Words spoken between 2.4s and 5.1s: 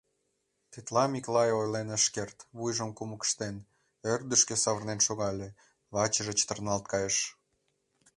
вуйжым кумык ыштен, ӧрдыжкӧ савырнен